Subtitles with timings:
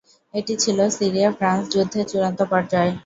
[0.33, 2.91] এটি ছিল সিরিয়া-ফ্রান্স যুদ্ধের চূড়ান্ত পর্যায়।